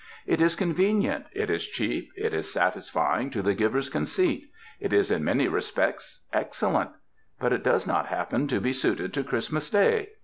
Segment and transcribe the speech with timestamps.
[0.25, 4.49] It is convenient, it is cheap, it is satisfying to the giver's conceit.
[4.79, 6.89] It is in many respects excellent.
[7.39, 10.07] But it does not happen to be suited to Christmas Day.